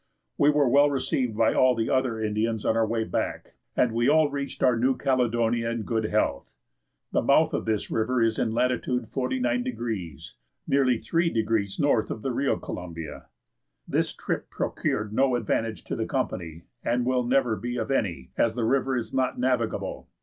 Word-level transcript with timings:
We 0.35 0.49
were 0.49 0.67
well 0.67 0.89
received 0.89 1.37
by 1.37 1.53
all 1.53 1.75
the 1.75 1.91
other 1.91 2.19
Indians 2.19 2.65
on 2.65 2.75
our 2.75 2.87
way 2.87 3.03
back, 3.03 3.53
and 3.77 3.91
we 3.91 4.09
all 4.09 4.31
reached 4.31 4.63
our 4.63 4.75
New 4.75 4.97
Caledonia 4.97 5.69
in 5.69 5.83
good 5.83 6.05
health. 6.05 6.55
The 7.11 7.21
mouth 7.21 7.53
of 7.53 7.65
this 7.65 7.91
river 7.91 8.19
is 8.19 8.39
in 8.39 8.51
latitude 8.51 9.03
49°, 9.11 10.33
nearly 10.67 10.97
3° 10.97 11.79
north 11.79 12.09
of 12.09 12.23
the 12.23 12.31
real 12.31 12.57
Columbia. 12.57 13.27
This 13.87 14.11
trip 14.11 14.49
procured 14.49 15.13
no 15.13 15.35
advantage 15.35 15.83
to 15.83 15.95
the 15.95 16.07
company, 16.07 16.63
and 16.83 17.05
will 17.05 17.21
never 17.23 17.55
be 17.55 17.77
of 17.77 17.91
any, 17.91 18.31
as 18.35 18.55
the 18.55 18.65
river 18.65 18.97
is 18.97 19.13
not 19.13 19.37
navigable. 19.39 20.07